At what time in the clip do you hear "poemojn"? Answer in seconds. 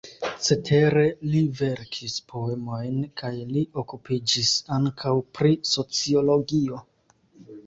2.33-2.95